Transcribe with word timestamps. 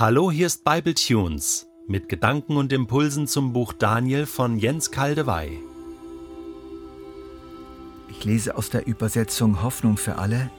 Hallo, 0.00 0.30
hier 0.30 0.46
ist 0.46 0.62
Bible 0.62 0.94
Tunes 0.94 1.66
mit 1.88 2.08
Gedanken 2.08 2.56
und 2.56 2.72
Impulsen 2.72 3.26
zum 3.26 3.52
Buch 3.52 3.72
Daniel 3.72 4.26
von 4.26 4.56
Jens 4.56 4.92
Kaldewey. 4.92 5.58
Ich 8.08 8.24
lese 8.24 8.56
aus 8.56 8.70
der 8.70 8.86
Übersetzung 8.86 9.60
Hoffnung 9.60 9.96
für 9.96 10.14
alle, 10.18 10.52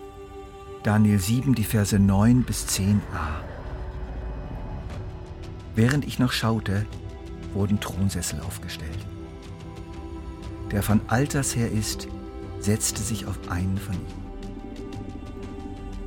Daniel 0.83 1.19
7, 1.19 1.55
die 1.55 1.63
Verse 1.63 1.97
9 1.97 2.43
bis 2.43 2.67
10a. 2.67 2.99
Während 5.73 6.05
ich 6.05 6.19
noch 6.19 6.33
schaute, 6.33 6.85
wurden 7.53 7.79
Thronsessel 7.79 8.41
aufgestellt. 8.41 9.05
Der 10.73 10.83
von 10.83 10.99
Alters 11.07 11.55
her 11.55 11.71
ist, 11.71 12.09
setzte 12.59 13.01
sich 13.01 13.25
auf 13.25 13.39
einen 13.47 13.77
von 13.77 13.95
ihnen. 13.95 14.25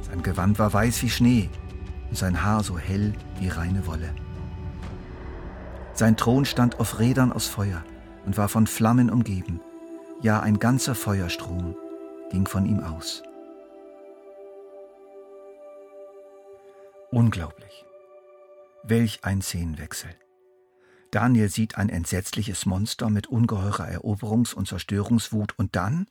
Sein 0.03 0.23
Gewand 0.23 0.59
war 0.59 0.75
weiß 0.75 1.03
wie 1.03 1.09
Schnee 1.09 1.49
und 2.13 2.17
sein 2.19 2.45
Haar 2.45 2.63
so 2.63 2.79
hell 2.79 3.15
wie 3.41 3.49
reine 3.49 3.87
Wolle. 3.87 4.15
Sein 5.95 6.15
Thron 6.15 6.45
stand 6.45 6.79
auf 6.79 6.99
Rädern 6.99 7.33
aus 7.33 7.47
Feuer 7.47 7.83
und 8.27 8.37
war 8.37 8.51
von 8.51 8.67
Flammen 8.67 9.09
umgeben. 9.09 9.63
Ja, 10.21 10.41
ein 10.41 10.59
ganzer 10.59 10.95
Feuerstrom 10.95 11.75
ging 12.31 12.47
von 12.47 12.67
ihm 12.67 12.81
aus. 12.81 13.23
Unglaublich. 17.11 17.87
Welch 18.83 19.21
ein 19.25 19.41
Szenenwechsel. 19.41 20.11
Daniel 21.13 21.49
sieht 21.49 21.79
ein 21.79 21.89
entsetzliches 21.89 22.67
Monster 22.67 23.09
mit 23.09 23.29
ungeheurer 23.29 23.89
Eroberungs- 23.89 24.53
und 24.53 24.69
Zerstörungswut 24.69 25.59
und 25.59 25.77
dann 25.77 26.09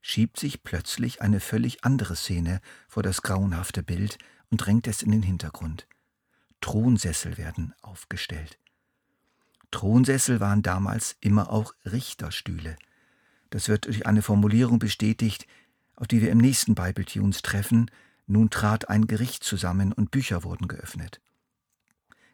schiebt 0.00 0.40
sich 0.40 0.64
plötzlich 0.64 1.22
eine 1.22 1.38
völlig 1.38 1.84
andere 1.84 2.16
Szene 2.16 2.60
vor 2.88 3.04
das 3.04 3.22
grauenhafte 3.22 3.84
Bild 3.84 4.18
und 4.52 4.58
drängt 4.58 4.86
es 4.86 5.02
in 5.02 5.10
den 5.10 5.22
Hintergrund. 5.22 5.88
Thronsessel 6.60 7.38
werden 7.38 7.74
aufgestellt. 7.80 8.58
Thronsessel 9.70 10.40
waren 10.40 10.62
damals 10.62 11.16
immer 11.20 11.50
auch 11.50 11.74
Richterstühle. 11.86 12.76
Das 13.48 13.68
wird 13.68 13.86
durch 13.86 14.06
eine 14.06 14.20
Formulierung 14.20 14.78
bestätigt, 14.78 15.46
auf 15.96 16.06
die 16.06 16.20
wir 16.20 16.30
im 16.30 16.38
nächsten 16.38 16.74
Bible 16.74 17.06
Tunes 17.06 17.40
treffen. 17.40 17.90
Nun 18.26 18.50
trat 18.50 18.90
ein 18.90 19.06
Gericht 19.06 19.42
zusammen 19.42 19.92
und 19.92 20.10
Bücher 20.10 20.44
wurden 20.44 20.68
geöffnet. 20.68 21.22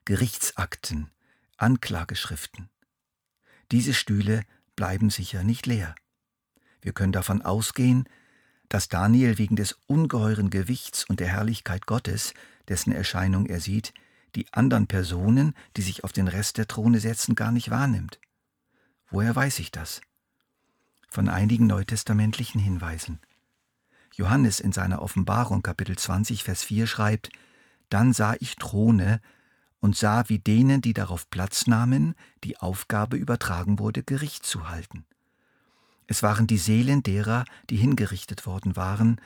Gerichtsakten, 0.05 1.11
Anklageschriften. 1.57 2.69
Diese 3.71 3.95
Stühle 3.95 4.43
bleiben 4.75 5.11
sicher 5.11 5.45
nicht 5.45 5.67
leer. 5.67 5.95
Wir 6.81 6.93
können 6.93 7.13
davon 7.13 7.43
ausgehen, 7.43 8.09
dass 8.69 8.89
Daniel 8.89 9.39
wegen 9.39 9.57
des 9.57 9.77
ungeheuren 9.87 10.51
Gewichts 10.51 11.05
und 11.05 11.21
der 11.21 11.29
Herrlichkeit 11.29 11.87
Gottes, 11.87 12.35
dessen 12.69 12.93
Erscheinung 12.93 13.47
er 13.47 13.61
sieht, 13.61 13.95
die 14.35 14.53
anderen 14.53 14.87
Personen, 14.87 15.55
die 15.77 15.83
sich 15.83 16.05
auf 16.05 16.13
den 16.13 16.29
Rest 16.29 16.59
der 16.59 16.69
Throne 16.69 17.01
setzen, 17.01 17.35
gar 17.35 17.53
nicht 17.53 17.71
wahrnimmt. 17.71 18.21
Woher 19.11 19.35
weiß 19.35 19.59
ich 19.61 19.71
das? 19.71 20.01
Von 21.09 21.29
einigen 21.29 21.67
neutestamentlichen 21.67 22.61
Hinweisen. 22.61 23.21
Johannes 24.15 24.61
in 24.61 24.73
seiner 24.73 25.01
Offenbarung 25.01 25.63
Kapitel 25.63 25.97
20 25.97 26.45
Vers 26.45 26.63
4 26.65 26.87
schreibt, 26.87 27.31
Dann 27.89 28.13
sah 28.13 28.35
ich 28.41 28.57
Throne 28.57 29.21
und 29.81 29.97
sah, 29.97 30.29
wie 30.29 30.41
denen, 30.41 30.83
die 30.83 30.93
darauf 30.93 31.31
Platz 31.31 31.67
nahmen, 31.67 32.15
die 32.45 32.59
Aufgabe 32.59 33.17
übertragen 33.17 33.79
wurde, 33.79 34.03
Gericht 34.03 34.45
zu 34.45 34.69
halten. 34.69 35.07
Es 36.09 36.23
waren 36.23 36.47
die 36.47 36.59
Seelen 36.59 37.03
derer, 37.03 37.45
die 37.69 37.77
hingerichtet 37.77 38.47
worden 38.47 38.77
waren, 38.77 39.21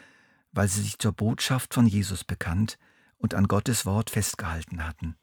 weil 0.50 0.68
sie 0.68 0.82
sich 0.82 0.98
zur 0.98 1.12
Botschaft 1.12 1.74
von 1.74 1.86
Jesus 1.86 2.24
bekannt 2.24 2.76
und 3.18 3.34
an 3.34 3.46
Gottes 3.46 3.86
Wort 3.86 4.10
festgehalten 4.10 4.84
hatten. 4.84 5.16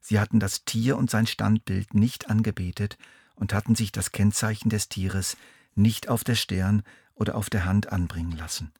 Sie 0.00 0.20
hatten 0.20 0.38
das 0.38 0.64
Tier 0.64 0.96
und 0.96 1.10
sein 1.10 1.26
Standbild 1.26 1.94
nicht 1.94 2.30
angebetet 2.30 2.96
und 3.34 3.52
hatten 3.52 3.74
sich 3.74 3.90
das 3.90 4.12
Kennzeichen 4.12 4.70
des 4.70 4.88
Tieres 4.88 5.36
nicht 5.74 6.08
auf 6.08 6.22
der 6.22 6.36
Stirn 6.36 6.84
oder 7.14 7.34
auf 7.34 7.50
der 7.50 7.64
Hand 7.64 7.90
anbringen 7.90 8.36
lassen. 8.36 8.72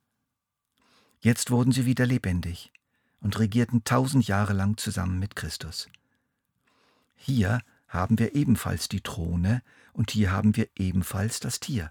Jetzt 1.20 1.50
wurden 1.50 1.72
sie 1.72 1.84
wieder 1.84 2.06
lebendig 2.06 2.72
und 3.20 3.38
regierten 3.40 3.82
tausend 3.82 4.28
Jahre 4.28 4.52
lang 4.52 4.76
zusammen 4.76 5.18
mit 5.18 5.34
Christus. 5.34 5.88
Hier 7.16 7.60
haben 7.88 8.20
wir 8.20 8.36
ebenfalls 8.36 8.88
die 8.88 9.00
Throne 9.00 9.62
und 9.92 10.12
hier 10.12 10.30
haben 10.30 10.54
wir 10.54 10.68
ebenfalls 10.76 11.40
das 11.40 11.58
Tier. 11.58 11.90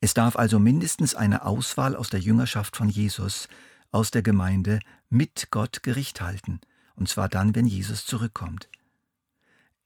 Es 0.00 0.14
darf 0.14 0.36
also 0.36 0.58
mindestens 0.58 1.14
eine 1.14 1.44
Auswahl 1.44 1.94
aus 1.94 2.08
der 2.08 2.20
Jüngerschaft 2.20 2.76
von 2.76 2.88
Jesus, 2.88 3.48
aus 3.90 4.10
der 4.10 4.22
Gemeinde, 4.22 4.80
mit 5.10 5.48
Gott 5.50 5.82
Gericht 5.82 6.20
halten, 6.20 6.60
und 6.96 7.08
zwar 7.08 7.28
dann, 7.28 7.54
wenn 7.54 7.66
Jesus 7.66 8.06
zurückkommt. 8.06 8.68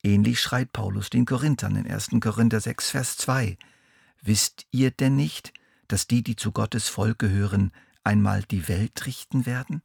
Ähnlich 0.03 0.41
schreit 0.41 0.73
Paulus 0.73 1.11
den 1.11 1.25
Korinthern 1.25 1.77
in 1.77 1.91
1. 1.91 2.11
Korinther 2.21 2.61
6, 2.61 2.91
Vers 2.91 3.17
2. 3.17 3.59
Wisst 4.23 4.67
ihr 4.71 4.91
denn 4.91 5.17
nicht, 5.17 5.53
dass 5.89 6.07
die, 6.07 6.23
die 6.23 6.37
zu 6.37 6.53
Gottes 6.53 6.89
Volk 6.89 7.19
gehören, 7.19 7.73
einmal 8.05 8.43
die 8.43 8.69
Welt 8.69 9.07
richten 9.07 9.47
werden? 9.47 9.83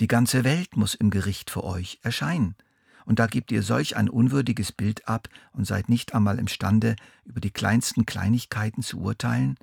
Die 0.00 0.08
ganze 0.08 0.42
Welt 0.44 0.76
muss 0.76 0.94
im 0.94 1.10
Gericht 1.10 1.50
vor 1.50 1.64
euch 1.64 2.00
erscheinen 2.02 2.56
und 3.04 3.18
da 3.18 3.26
gebt 3.26 3.50
ihr 3.52 3.62
solch 3.62 3.96
ein 3.96 4.08
unwürdiges 4.08 4.72
Bild 4.72 5.08
ab 5.08 5.28
und 5.52 5.66
seid 5.66 5.88
nicht 5.88 6.14
einmal 6.14 6.38
imstande, 6.38 6.96
über 7.24 7.40
die 7.40 7.50
kleinsten 7.50 8.06
Kleinigkeiten 8.06 8.82
zu 8.82 9.00
urteilen? 9.00 9.56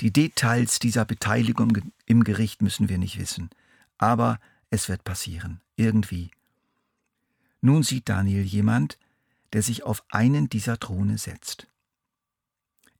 Die 0.00 0.12
Details 0.12 0.78
dieser 0.78 1.04
Beteiligung 1.04 1.78
im 2.06 2.24
Gericht 2.24 2.62
müssen 2.62 2.88
wir 2.88 2.98
nicht 2.98 3.18
wissen, 3.18 3.50
aber 3.96 4.38
es 4.70 4.88
wird 4.88 5.04
passieren, 5.04 5.60
irgendwie. 5.76 6.30
Nun 7.60 7.82
sieht 7.82 8.08
Daniel 8.08 8.42
jemand, 8.42 8.98
der 9.52 9.62
sich 9.62 9.82
auf 9.82 10.04
einen 10.10 10.48
dieser 10.48 10.78
Throne 10.78 11.18
setzt. 11.18 11.66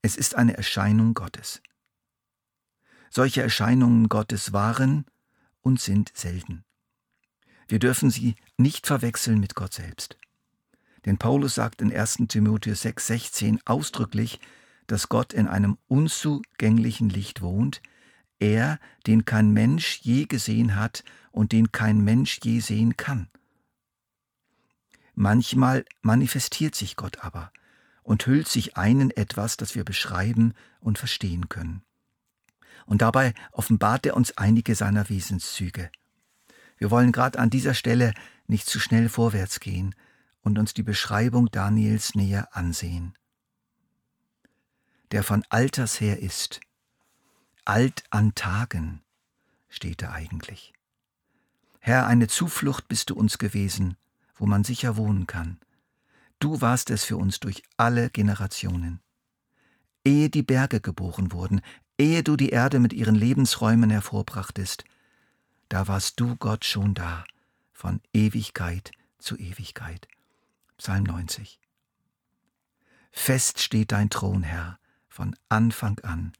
Es 0.02 0.16
ist 0.16 0.34
eine 0.34 0.56
Erscheinung 0.56 1.14
Gottes. 1.14 1.62
Solche 3.10 3.42
Erscheinungen 3.42 4.08
Gottes 4.08 4.52
waren 4.52 5.04
und 5.60 5.80
sind 5.80 6.10
selten. 6.14 6.64
Wir 7.68 7.78
dürfen 7.78 8.10
sie 8.10 8.34
nicht 8.56 8.86
verwechseln 8.86 9.38
mit 9.38 9.54
Gott 9.54 9.74
selbst. 9.74 10.16
Denn 11.04 11.18
Paulus 11.18 11.54
sagt 11.54 11.80
in 11.82 11.94
1 11.94 12.24
Timotheus 12.28 12.84
6,16 12.84 13.60
ausdrücklich, 13.66 14.40
dass 14.86 15.08
Gott 15.08 15.34
in 15.34 15.46
einem 15.46 15.76
unzugänglichen 15.86 17.10
Licht 17.10 17.42
wohnt, 17.42 17.82
er, 18.40 18.78
den 19.06 19.24
kein 19.24 19.50
Mensch 19.52 20.00
je 20.02 20.24
gesehen 20.24 20.76
hat 20.76 21.04
und 21.30 21.52
den 21.52 21.72
kein 21.72 22.00
Mensch 22.00 22.40
je 22.42 22.60
sehen 22.60 22.96
kann. 22.96 23.28
Manchmal 25.14 25.84
manifestiert 26.00 26.74
sich 26.74 26.96
Gott 26.96 27.18
aber 27.24 27.52
und 28.02 28.24
hüllt 28.26 28.48
sich 28.48 28.76
ein 28.76 29.00
in 29.00 29.10
etwas, 29.10 29.56
das 29.56 29.74
wir 29.74 29.84
beschreiben 29.84 30.54
und 30.80 30.98
verstehen 30.98 31.48
können. 31.48 31.82
Und 32.86 33.02
dabei 33.02 33.34
offenbart 33.52 34.06
er 34.06 34.16
uns 34.16 34.38
einige 34.38 34.74
seiner 34.74 35.08
Wesenszüge. 35.10 35.90
Wir 36.78 36.90
wollen 36.90 37.12
gerade 37.12 37.38
an 37.38 37.50
dieser 37.50 37.74
Stelle 37.74 38.14
nicht 38.46 38.66
zu 38.66 38.80
schnell 38.80 39.08
vorwärts 39.08 39.60
gehen 39.60 39.94
und 40.42 40.58
uns 40.58 40.72
die 40.74 40.82
Beschreibung 40.82 41.50
Daniels 41.50 42.14
näher 42.14 42.56
ansehen. 42.56 43.14
Der 45.10 45.22
von 45.22 45.44
Alters 45.48 46.00
her 46.00 46.20
ist, 46.20 46.60
alt 47.64 48.04
an 48.10 48.34
Tagen, 48.34 49.02
steht 49.68 50.02
da 50.02 50.12
eigentlich. 50.12 50.72
Herr, 51.80 52.06
eine 52.06 52.28
Zuflucht 52.28 52.88
bist 52.88 53.10
du 53.10 53.14
uns 53.14 53.38
gewesen, 53.38 53.96
wo 54.36 54.46
man 54.46 54.64
sicher 54.64 54.96
wohnen 54.96 55.26
kann. 55.26 55.58
Du 56.38 56.60
warst 56.60 56.90
es 56.90 57.04
für 57.04 57.16
uns 57.16 57.40
durch 57.40 57.62
alle 57.76 58.10
Generationen. 58.10 59.00
Ehe 60.04 60.30
die 60.30 60.42
Berge 60.42 60.80
geboren 60.80 61.32
wurden, 61.32 61.60
ehe 61.98 62.22
du 62.22 62.36
die 62.36 62.50
Erde 62.50 62.78
mit 62.78 62.92
ihren 62.92 63.16
Lebensräumen 63.16 63.90
hervorbrachtest, 63.90 64.84
da 65.68 65.86
warst 65.86 66.18
du 66.18 66.36
Gott 66.36 66.64
schon 66.64 66.94
da, 66.94 67.24
von 67.72 68.00
Ewigkeit 68.12 68.92
zu 69.18 69.36
Ewigkeit. 69.36 70.08
Psalm 70.78 71.04
90. 71.04 71.60
Fest 73.10 73.60
steht 73.60 73.92
dein 73.92 74.10
Thron, 74.10 74.42
Herr, 74.42 74.78
von 75.08 75.36
Anfang 75.48 75.98
an. 76.00 76.32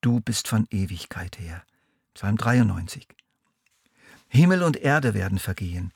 Du 0.00 0.20
bist 0.20 0.48
von 0.48 0.66
Ewigkeit 0.70 1.38
her. 1.38 1.64
Psalm 2.14 2.36
93. 2.36 3.08
Himmel 4.28 4.62
und 4.62 4.76
Erde 4.76 5.14
werden 5.14 5.38
vergehen, 5.38 5.92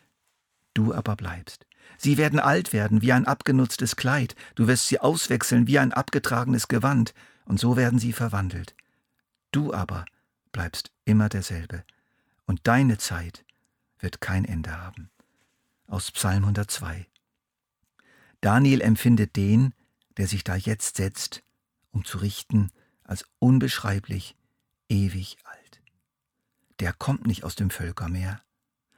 du 0.74 0.92
aber 0.92 1.16
bleibst. 1.16 1.66
Sie 1.98 2.16
werden 2.16 2.40
alt 2.40 2.72
werden 2.72 3.00
wie 3.00 3.12
ein 3.12 3.26
abgenutztes 3.26 3.96
Kleid, 3.96 4.34
du 4.56 4.66
wirst 4.66 4.88
sie 4.88 5.00
auswechseln 5.00 5.66
wie 5.66 5.78
ein 5.78 5.92
abgetragenes 5.92 6.68
Gewand, 6.68 7.14
und 7.44 7.60
so 7.60 7.76
werden 7.76 7.98
sie 7.98 8.12
verwandelt. 8.12 8.74
Du 9.52 9.72
aber 9.72 10.04
bleibst 10.52 10.90
immer 11.04 11.28
derselbe 11.28 11.84
und 12.46 12.66
deine 12.66 12.98
Zeit 12.98 13.44
wird 13.98 14.20
kein 14.20 14.44
Ende 14.44 14.76
haben. 14.80 15.10
Aus 15.86 16.10
Psalm 16.10 16.44
102. 16.44 17.06
Daniel 18.40 18.80
empfindet 18.80 19.36
den, 19.36 19.74
der 20.16 20.26
sich 20.26 20.44
da 20.44 20.56
jetzt 20.56 20.96
setzt, 20.96 21.42
um 21.90 22.04
zu 22.04 22.18
richten, 22.18 22.70
als 23.04 23.24
unbeschreiblich 23.38 24.36
ewig 24.88 25.36
alt. 25.44 25.82
Der 26.80 26.92
kommt 26.92 27.26
nicht 27.26 27.44
aus 27.44 27.54
dem 27.54 27.70
Völkermeer, 27.70 28.42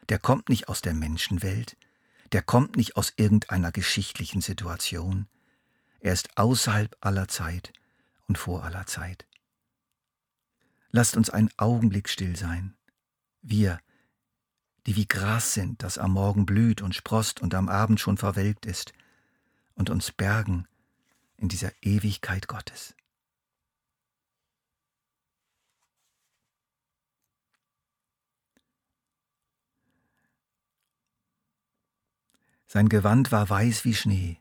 der 0.08 0.18
kommt 0.18 0.48
nicht 0.48 0.68
aus 0.68 0.80
der 0.80 0.94
Menschenwelt, 0.94 1.76
der 2.32 2.42
kommt 2.42 2.76
nicht 2.76 2.96
aus 2.96 3.12
irgendeiner 3.16 3.72
geschichtlichen 3.72 4.40
Situation, 4.40 5.28
er 6.00 6.12
ist 6.12 6.36
außerhalb 6.36 6.96
aller 7.00 7.28
Zeit 7.28 7.72
und 8.26 8.38
vor 8.38 8.64
aller 8.64 8.86
Zeit. 8.86 9.26
Lasst 10.90 11.16
uns 11.16 11.30
einen 11.30 11.50
Augenblick 11.56 12.08
still 12.08 12.36
sein. 12.36 12.74
Wir, 13.50 13.80
die 14.86 14.94
wie 14.96 15.08
Gras 15.08 15.54
sind, 15.54 15.82
das 15.82 15.96
am 15.96 16.12
Morgen 16.12 16.44
blüht 16.44 16.82
und 16.82 16.94
sprost 16.94 17.40
und 17.40 17.54
am 17.54 17.70
Abend 17.70 17.98
schon 17.98 18.18
verwelkt 18.18 18.66
ist, 18.66 18.92
und 19.72 19.88
uns 19.88 20.12
bergen 20.12 20.68
in 21.38 21.48
dieser 21.48 21.72
Ewigkeit 21.80 22.46
Gottes. 22.46 22.94
Sein 32.66 32.90
Gewand 32.90 33.32
war 33.32 33.48
weiß 33.48 33.86
wie 33.86 33.94
Schnee 33.94 34.36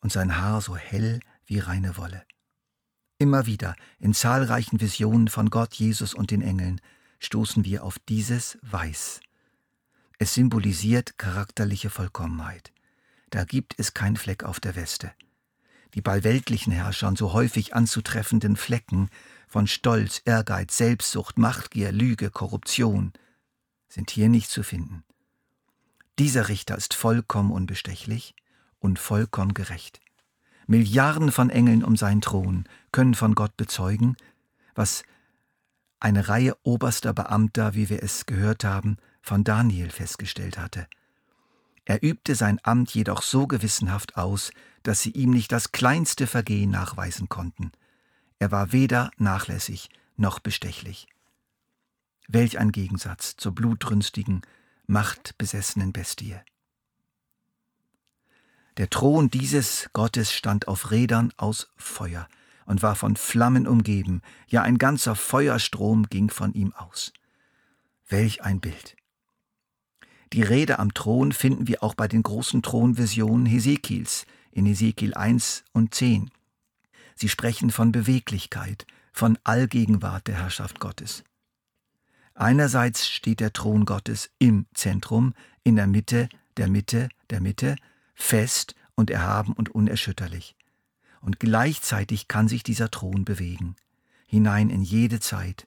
und 0.00 0.10
sein 0.10 0.36
Haar 0.36 0.62
so 0.62 0.76
hell 0.76 1.20
wie 1.44 1.60
reine 1.60 1.96
Wolle. 1.96 2.26
Immer 3.18 3.46
wieder, 3.46 3.76
in 4.00 4.14
zahlreichen 4.14 4.80
Visionen 4.80 5.28
von 5.28 5.48
Gott, 5.48 5.74
Jesus 5.74 6.12
und 6.12 6.32
den 6.32 6.42
Engeln, 6.42 6.80
stoßen 7.20 7.64
wir 7.64 7.84
auf 7.84 7.98
dieses 8.08 8.58
Weiß. 8.62 9.20
Es 10.18 10.34
symbolisiert 10.34 11.16
charakterliche 11.18 11.90
Vollkommenheit. 11.90 12.72
Da 13.30 13.44
gibt 13.44 13.74
es 13.78 13.94
kein 13.94 14.16
Fleck 14.16 14.42
auf 14.42 14.58
der 14.58 14.74
Weste. 14.74 15.12
Die 15.94 16.00
bei 16.00 16.24
weltlichen 16.24 16.72
Herrschern 16.72 17.16
so 17.16 17.32
häufig 17.32 17.74
anzutreffenden 17.74 18.56
Flecken 18.56 19.08
von 19.46 19.66
Stolz, 19.66 20.22
Ehrgeiz, 20.24 20.76
Selbstsucht, 20.76 21.38
Machtgier, 21.38 21.92
Lüge, 21.92 22.30
Korruption 22.30 23.12
sind 23.88 24.10
hier 24.10 24.28
nicht 24.28 24.50
zu 24.50 24.62
finden. 24.62 25.04
Dieser 26.18 26.48
Richter 26.48 26.76
ist 26.76 26.94
vollkommen 26.94 27.50
unbestechlich 27.50 28.34
und 28.78 28.98
vollkommen 28.98 29.54
gerecht. 29.54 30.00
Milliarden 30.66 31.32
von 31.32 31.50
Engeln 31.50 31.82
um 31.82 31.96
seinen 31.96 32.20
Thron 32.20 32.64
können 32.92 33.14
von 33.14 33.34
Gott 33.34 33.56
bezeugen, 33.56 34.16
was 34.74 35.02
eine 36.00 36.28
Reihe 36.28 36.56
oberster 36.62 37.12
Beamter, 37.12 37.74
wie 37.74 37.88
wir 37.88 38.02
es 38.02 38.26
gehört 38.26 38.64
haben, 38.64 38.96
von 39.22 39.44
Daniel 39.44 39.90
festgestellt 39.90 40.58
hatte. 40.58 40.88
Er 41.84 42.02
übte 42.02 42.34
sein 42.34 42.58
Amt 42.62 42.94
jedoch 42.94 43.22
so 43.22 43.46
gewissenhaft 43.46 44.16
aus, 44.16 44.52
dass 44.82 45.02
sie 45.02 45.10
ihm 45.10 45.30
nicht 45.30 45.52
das 45.52 45.72
kleinste 45.72 46.26
Vergehen 46.26 46.70
nachweisen 46.70 47.28
konnten. 47.28 47.72
Er 48.38 48.50
war 48.50 48.72
weder 48.72 49.10
nachlässig 49.18 49.90
noch 50.16 50.38
bestechlich. 50.38 51.06
Welch 52.28 52.58
ein 52.58 52.72
Gegensatz 52.72 53.36
zur 53.36 53.54
blutrünstigen, 53.54 54.42
machtbesessenen 54.86 55.92
Bestie. 55.92 56.36
Der 58.76 58.88
Thron 58.88 59.30
dieses 59.30 59.90
Gottes 59.92 60.32
stand 60.32 60.68
auf 60.68 60.90
Rädern 60.90 61.32
aus 61.36 61.70
Feuer 61.76 62.28
und 62.70 62.84
war 62.84 62.94
von 62.94 63.16
Flammen 63.16 63.66
umgeben, 63.66 64.22
ja 64.46 64.62
ein 64.62 64.78
ganzer 64.78 65.16
Feuerstrom 65.16 66.06
ging 66.08 66.30
von 66.30 66.54
ihm 66.54 66.72
aus. 66.72 67.12
Welch 68.08 68.44
ein 68.44 68.60
Bild! 68.60 68.96
Die 70.32 70.42
Rede 70.42 70.78
am 70.78 70.94
Thron 70.94 71.32
finden 71.32 71.66
wir 71.66 71.82
auch 71.82 71.94
bei 71.94 72.06
den 72.06 72.22
großen 72.22 72.62
Thronvisionen 72.62 73.44
Hesekiels 73.44 74.24
in 74.52 74.66
Hesekiel 74.66 75.14
1 75.14 75.64
und 75.72 75.92
10. 75.96 76.30
Sie 77.16 77.28
sprechen 77.28 77.70
von 77.70 77.90
Beweglichkeit, 77.90 78.86
von 79.12 79.36
Allgegenwart 79.42 80.28
der 80.28 80.36
Herrschaft 80.36 80.78
Gottes. 80.78 81.24
Einerseits 82.34 83.08
steht 83.08 83.40
der 83.40 83.52
Thron 83.52 83.84
Gottes 83.84 84.30
im 84.38 84.66
Zentrum, 84.74 85.34
in 85.64 85.74
der 85.74 85.88
Mitte, 85.88 86.28
der 86.56 86.68
Mitte, 86.68 87.08
der 87.30 87.40
Mitte, 87.40 87.74
fest 88.14 88.76
und 88.94 89.10
erhaben 89.10 89.54
und 89.54 89.74
unerschütterlich. 89.74 90.54
Und 91.20 91.38
gleichzeitig 91.38 92.28
kann 92.28 92.48
sich 92.48 92.62
dieser 92.62 92.90
Thron 92.90 93.24
bewegen, 93.24 93.76
hinein 94.26 94.70
in 94.70 94.82
jede 94.82 95.20
Zeit 95.20 95.66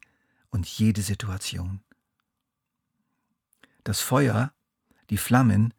und 0.50 0.67
jede 0.67 1.01
Situation. 1.01 1.81
Das 3.83 4.00
Feuer, 4.00 4.51
die 5.09 5.17
Flammen, 5.17 5.73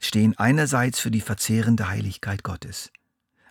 stehen 0.00 0.36
einerseits 0.38 0.98
für 0.98 1.10
die 1.10 1.20
verzehrende 1.20 1.88
Heiligkeit 1.88 2.42
Gottes, 2.42 2.90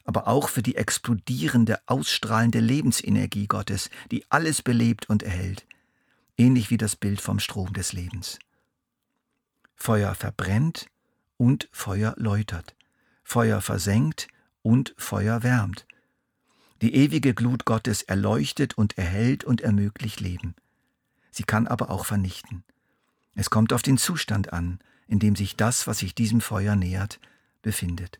aber 0.03 0.27
auch 0.27 0.49
für 0.49 0.63
die 0.63 0.75
explodierende, 0.75 1.79
ausstrahlende 1.85 2.59
Lebensenergie 2.59 3.47
Gottes, 3.47 3.91
die 4.11 4.25
alles 4.29 4.63
belebt 4.63 5.07
und 5.09 5.21
erhält, 5.21 5.67
ähnlich 6.35 6.71
wie 6.71 6.77
das 6.77 6.95
Bild 6.95 7.21
vom 7.21 7.39
Strom 7.39 7.73
des 7.73 7.93
Lebens. 7.93 8.39
Feuer 9.75 10.15
verbrennt 10.15 10.87
und 11.37 11.69
Feuer 11.71 12.15
läutert, 12.17 12.75
Feuer 13.23 13.61
versenkt 13.61 14.27
und 14.61 14.93
Feuer 14.97 15.43
wärmt. 15.43 15.85
Die 16.81 16.95
ewige 16.95 17.33
Glut 17.33 17.65
Gottes 17.65 18.03
erleuchtet 18.03 18.77
und 18.77 18.97
erhält 18.97 19.43
und 19.43 19.61
ermöglicht 19.61 20.21
Leben. 20.21 20.55
Sie 21.31 21.43
kann 21.43 21.67
aber 21.67 21.89
auch 21.89 22.05
vernichten. 22.05 22.63
Es 23.35 23.49
kommt 23.49 23.73
auf 23.73 23.81
den 23.81 23.97
Zustand 23.97 24.53
an, 24.53 24.79
in 25.07 25.19
dem 25.19 25.35
sich 25.35 25.55
das, 25.55 25.87
was 25.87 25.99
sich 25.99 26.15
diesem 26.15 26.41
Feuer 26.41 26.75
nähert, 26.75 27.19
befindet. 27.61 28.19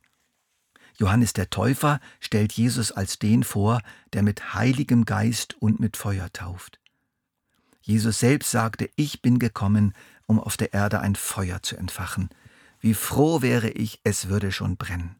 Johannes 0.98 1.32
der 1.32 1.50
Täufer 1.50 2.02
stellt 2.20 2.52
Jesus 2.52 2.92
als 2.92 3.20
den 3.20 3.44
vor, 3.44 3.82
der 4.12 4.24
mit 4.24 4.54
heiligem 4.54 5.06
Geist 5.06 5.56
und 5.62 5.80
mit 5.80 5.96
Feuer 5.96 6.32
tauft. 6.34 6.80
Jesus 7.82 8.20
selbst 8.20 8.52
sagte, 8.52 8.90
ich 8.96 9.22
bin 9.22 9.40
gekommen, 9.40 9.94
um 10.26 10.40
auf 10.40 10.58
der 10.58 10.74
Erde 10.74 11.00
ein 11.00 11.16
Feuer 11.16 11.64
zu 11.64 11.78
entfachen, 11.78 12.30
wie 12.82 12.94
froh 12.94 13.42
wäre 13.42 13.70
ich, 13.70 14.00
es 14.04 14.28
würde 14.28 14.52
schon 14.52 14.78
brennen. 14.78 15.19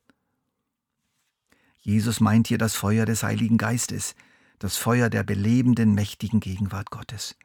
Jesus 1.82 2.20
meint 2.20 2.48
hier 2.48 2.58
das 2.58 2.76
Feuer 2.76 3.06
des 3.06 3.24
Heiligen 3.24 3.58
Geistes, 3.58 4.16
das 4.60 4.76
Feuer 4.76 5.10
der 5.10 5.24
belebenden, 5.24 5.94
mächtigen 5.94 6.40
Gegenwart 6.40 6.92
Gottes. 6.92 7.36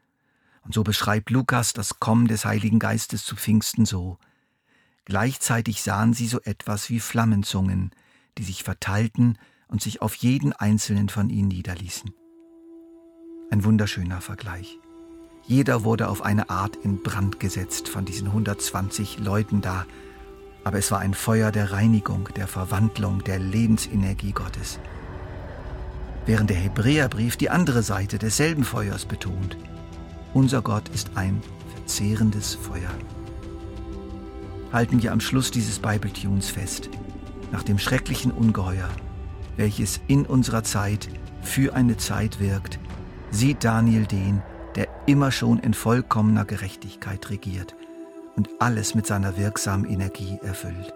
Und 0.63 0.75
so 0.75 0.83
beschreibt 0.83 1.31
Lukas 1.31 1.73
das 1.73 2.01
Kommen 2.01 2.27
des 2.27 2.45
Heiligen 2.45 2.79
Geistes 2.79 3.25
zu 3.25 3.37
Pfingsten 3.37 3.87
so. 3.87 4.19
Gleichzeitig 5.05 5.83
sahen 5.83 6.15
sie 6.15 6.27
so 6.27 6.41
etwas 6.41 6.91
wie 6.91 7.01
Flammenzungen, 7.01 7.91
die 8.39 8.43
sich 8.43 8.65
verteilten 8.65 9.39
und 9.69 9.83
sich 9.83 10.03
auf 10.03 10.15
jeden 10.15 10.53
einzelnen 10.53 11.09
von 11.09 11.31
ihnen 11.31 11.49
niederließen. 11.49 12.11
Ein 13.51 13.65
wunderschöner 13.65 14.21
Vergleich. 14.21 14.79
Jeder 15.47 15.85
wurde 15.85 16.09
auf 16.09 16.23
eine 16.23 16.49
Art 16.49 16.77
in 16.77 17.03
Brand 17.03 17.39
gesetzt 17.39 17.89
von 17.89 18.07
diesen 18.07 18.29
120 18.29 19.19
Leuten 19.19 19.61
da, 19.61 19.87
aber 20.65 20.79
es 20.79 20.91
war 20.91 20.99
ein 21.01 21.15
Feuer 21.15 21.53
der 21.53 21.73
Reinigung, 21.73 22.31
der 22.37 22.49
Verwandlung, 22.49 23.23
der 23.23 23.39
Lebensenergie 23.39 24.33
Gottes. 24.33 24.81
Während 26.27 26.49
der 26.49 26.57
Hebräerbrief 26.57 27.37
die 27.37 27.51
andere 27.51 27.83
Seite 27.83 28.19
desselben 28.19 28.65
Feuers 28.65 29.05
betont. 29.05 29.59
Unser 30.33 30.63
Gott 30.63 30.89
ist 30.89 31.11
ein 31.17 31.43
verzehrendes 31.75 32.55
Feuer. 32.55 32.91
Halten 34.73 35.03
wir 35.03 35.13
am 35.13 35.21
Schluss 35.21 35.51
dieses 35.51 35.79
Bibletunes 35.79 36.49
fest. 36.49 36.89
Nach 37.53 37.63
dem 37.63 37.79
schrecklichen 37.79 38.33
Ungeheuer, 38.33 38.89
welches 39.57 40.01
in 40.09 40.25
unserer 40.25 40.65
Zeit 40.65 41.09
für 41.43 41.75
eine 41.75 41.99
Zeit 41.99 42.41
wirkt, 42.41 42.79
sieht 43.31 43.63
Daniel 43.63 44.07
den, 44.07 44.43
der 44.77 44.89
immer 45.07 45.31
schon 45.31 45.59
in 45.59 45.75
vollkommener 45.75 46.47
Gerechtigkeit 46.47 47.29
regiert 47.29 47.77
und 48.37 48.49
alles 48.59 48.95
mit 48.95 49.07
seiner 49.07 49.37
wirksamen 49.37 49.89
Energie 49.89 50.39
erfüllt. 50.43 50.95